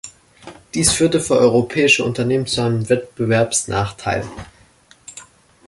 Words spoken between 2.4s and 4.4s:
zu einem Wettbewerbsnachteil.